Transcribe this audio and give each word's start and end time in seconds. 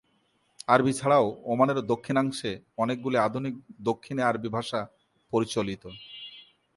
আরবি 0.67 0.93
ছাড়াও 0.93 1.25
ওমানের 1.43 1.79
দক্ষিণাংশে 1.83 2.51
অনেকগুলি 2.77 3.17
আধুনিক 3.17 3.55
দক্ষিণী 3.81 4.21
আরবি 4.21 4.49
ভাষা 4.49 4.79
প্রচলিত। 5.33 5.83